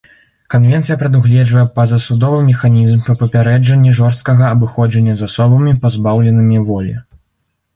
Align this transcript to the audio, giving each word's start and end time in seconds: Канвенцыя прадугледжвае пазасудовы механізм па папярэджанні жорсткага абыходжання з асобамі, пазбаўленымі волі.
Канвенцыя 0.51 0.95
прадугледжвае 1.01 1.65
пазасудовы 1.75 2.39
механізм 2.47 3.03
па 3.09 3.13
папярэджанні 3.21 3.93
жорсткага 3.99 4.49
абыходжання 4.55 5.13
з 5.21 5.29
асобамі, 5.29 5.75
пазбаўленымі 5.85 6.57
волі. 6.73 6.95